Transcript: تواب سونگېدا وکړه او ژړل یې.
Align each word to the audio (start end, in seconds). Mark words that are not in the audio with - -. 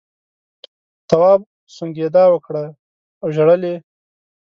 تواب 1.09 1.41
سونگېدا 1.75 2.23
وکړه 2.29 2.65
او 3.21 3.27
ژړل 3.35 3.61
یې. 3.69 3.75